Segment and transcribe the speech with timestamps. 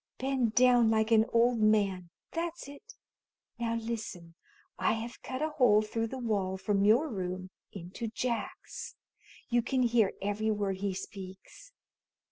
[0.17, 2.09] Bend down like an old man.
[2.31, 2.95] That's it!
[3.59, 4.33] Now, listen:
[4.79, 8.95] I have cut a hole through the wall from your room into Jack's.
[9.49, 11.71] You can hear every word he speaks.